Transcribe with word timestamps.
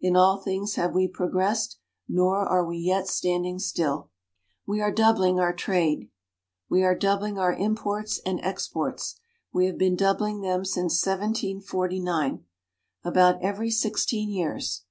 In 0.00 0.16
all 0.16 0.38
things 0.38 0.76
have 0.76 0.94
we 0.94 1.06
progressed; 1.06 1.76
nor 2.08 2.38
are 2.38 2.64
we 2.64 2.78
yet 2.78 3.06
standing 3.06 3.58
still. 3.58 4.08
We 4.66 4.80
are 4.80 4.90
doubling 4.90 5.38
our 5.38 5.52
trade. 5.52 6.08
We 6.70 6.82
are 6.82 6.94
doubling 6.96 7.36
our 7.36 7.52
imports 7.52 8.18
and 8.24 8.40
exports; 8.42 9.20
we 9.52 9.66
have 9.66 9.76
been 9.76 9.94
doubling 9.94 10.40
them 10.40 10.64
since 10.64 10.96
1749 11.06 12.46
about 13.04 13.42
every 13.42 13.70
16 13.70 14.30
years. 14.30 14.84